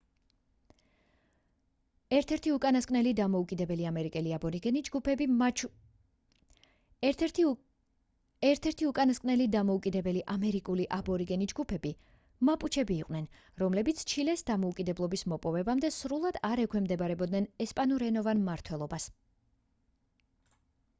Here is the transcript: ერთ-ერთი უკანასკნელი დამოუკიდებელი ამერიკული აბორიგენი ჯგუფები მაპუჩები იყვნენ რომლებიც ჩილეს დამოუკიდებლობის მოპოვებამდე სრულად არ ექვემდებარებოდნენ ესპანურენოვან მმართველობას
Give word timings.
ერთ-ერთი 2.19 2.53
უკანასკნელი 2.53 3.11
დამოუკიდებელი 9.49 10.21
ამერიკული 10.29 10.87
აბორიგენი 10.97 11.49
ჯგუფები 11.51 11.91
მაპუჩები 12.49 12.97
იყვნენ 13.03 13.27
რომლებიც 13.65 14.01
ჩილეს 14.13 14.45
დამოუკიდებლობის 14.49 15.25
მოპოვებამდე 15.35 15.93
სრულად 15.99 16.41
არ 16.51 16.63
ექვემდებარებოდნენ 16.65 17.51
ესპანურენოვან 17.67 18.43
მმართველობას 18.45 19.07